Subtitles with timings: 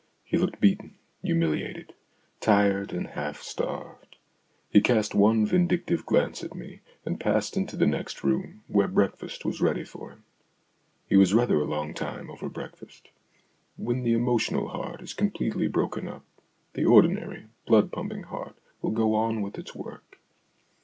[0.23, 1.93] He looked beaten, humiliated,
[2.39, 4.15] tired, and half starved.
[4.67, 9.45] He cast one vindictive glance at me, and passed into the next room, where breakfast
[9.45, 10.23] was ready for him.
[11.07, 13.09] He was rather a long time over breakfast.
[13.77, 16.25] When the emotional heart is completely broken up,
[16.73, 20.17] the ordinary blood pumping heart will still go on with its work.